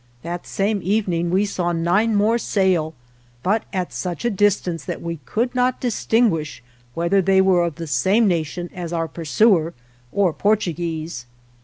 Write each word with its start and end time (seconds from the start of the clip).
That 0.23 0.47
same 0.47 0.79
evening 0.81 1.29
we 1.29 1.45
saw 1.45 1.71
nine 1.73 2.15
more 2.15 2.39
sail, 2.39 2.95
but 3.43 3.65
at 3.71 3.93
such 3.93 4.25
a 4.25 4.31
distance 4.31 4.83
that 4.83 4.99
we 4.99 5.17
could 5.27 5.53
not 5.53 5.79
distinguish 5.79 6.63
whether 6.95 7.21
they 7.21 7.39
were 7.39 7.63
of 7.63 7.75
the 7.75 7.85
same 7.85 8.27
nation 8.27 8.71
as 8.73 8.91
our 8.93 9.07
pursuer, 9.07 9.75
or 10.11 10.33
Portu 10.33 10.75
guese. 10.75 11.25